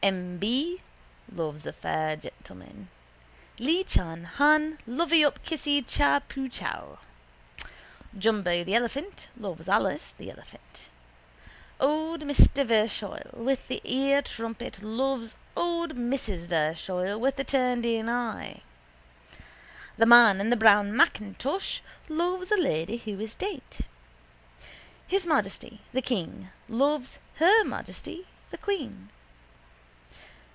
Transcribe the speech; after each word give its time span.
M. 0.03 0.39
B. 0.39 0.81
loves 1.31 1.63
a 1.67 1.71
fair 1.73 2.15
gentleman. 2.15 2.89
Li 3.59 3.83
Chi 3.83 4.15
Han 4.35 4.79
lovey 4.87 5.23
up 5.23 5.43
kissy 5.45 5.83
Cha 5.85 6.19
Pu 6.27 6.49
Chow. 6.49 6.97
Jumbo, 8.17 8.63
the 8.63 8.73
elephant, 8.73 9.27
loves 9.37 9.69
Alice, 9.69 10.15
the 10.17 10.31
elephant. 10.31 10.89
Old 11.79 12.21
Mr 12.21 12.65
Verschoyle 12.65 13.29
with 13.37 13.67
the 13.67 13.79
ear 13.83 14.23
trumpet 14.23 14.81
loves 14.81 15.35
old 15.55 15.93
Mrs 15.95 16.47
Verschoyle 16.47 17.19
with 17.19 17.35
the 17.35 17.43
turnedin 17.45 18.09
eye. 18.09 18.63
The 19.97 20.07
man 20.07 20.41
in 20.41 20.49
the 20.49 20.55
brown 20.55 20.95
macintosh 20.97 21.81
loves 22.09 22.51
a 22.51 22.57
lady 22.57 22.97
who 22.97 23.19
is 23.19 23.35
dead. 23.35 23.61
His 25.05 25.27
Majesty 25.27 25.81
the 25.93 26.01
King 26.01 26.49
loves 26.67 27.19
Her 27.35 27.63
Majesty 27.63 28.25
the 28.49 28.57
Queen. 28.57 29.09